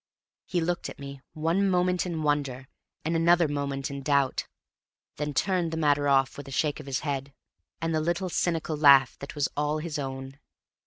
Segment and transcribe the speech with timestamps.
[0.47, 2.67] He looked at me one moment in wonder,
[3.05, 4.47] and another moment in doubt;
[5.17, 7.35] then turned the matter off with a shake of his head,
[7.79, 10.39] and the little cynical laugh that was all his own.